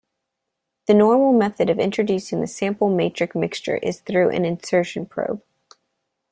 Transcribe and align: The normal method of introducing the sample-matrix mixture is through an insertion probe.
The 0.87 0.95
normal 0.95 1.31
method 1.31 1.69
of 1.69 1.77
introducing 1.77 2.41
the 2.41 2.47
sample-matrix 2.47 3.35
mixture 3.35 3.77
is 3.77 3.99
through 3.99 4.31
an 4.31 4.45
insertion 4.45 5.05
probe. 5.05 5.43